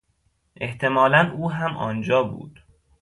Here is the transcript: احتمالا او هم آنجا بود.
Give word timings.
احتمالا 0.57 1.31
او 1.31 1.51
هم 1.51 1.77
آنجا 1.77 2.23
بود. 2.23 2.59